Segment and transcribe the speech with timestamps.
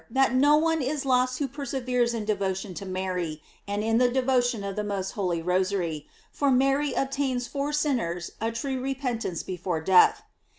[0.07, 4.63] 683 no one is lost who perseveres in devotion to Mary, and in the devotion
[4.63, 9.79] of the most holy Rosary, for Mary obtains for sinners a true re* pentance before
[9.79, 10.23] death.